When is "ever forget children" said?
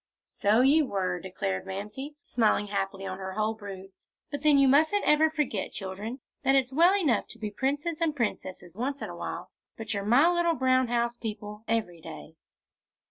5.05-6.21